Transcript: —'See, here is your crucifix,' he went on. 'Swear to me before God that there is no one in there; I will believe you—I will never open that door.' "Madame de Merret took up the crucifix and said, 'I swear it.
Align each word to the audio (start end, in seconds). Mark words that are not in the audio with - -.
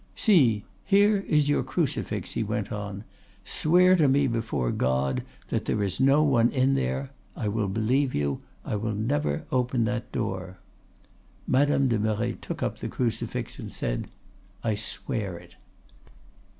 —'See, 0.15 0.65
here 0.83 1.17
is 1.27 1.47
your 1.47 1.61
crucifix,' 1.61 2.31
he 2.31 2.41
went 2.41 2.71
on. 2.71 3.03
'Swear 3.43 3.95
to 3.95 4.07
me 4.07 4.25
before 4.25 4.71
God 4.71 5.21
that 5.49 5.65
there 5.65 5.83
is 5.83 5.99
no 5.99 6.23
one 6.23 6.49
in 6.49 6.73
there; 6.73 7.11
I 7.35 7.47
will 7.47 7.67
believe 7.67 8.15
you—I 8.15 8.77
will 8.77 8.95
never 8.95 9.43
open 9.51 9.83
that 9.83 10.11
door.' 10.11 10.57
"Madame 11.45 11.87
de 11.87 11.99
Merret 11.99 12.41
took 12.41 12.63
up 12.63 12.79
the 12.79 12.87
crucifix 12.89 13.59
and 13.59 13.71
said, 13.71 14.07
'I 14.63 14.73
swear 14.73 15.37
it. 15.37 15.55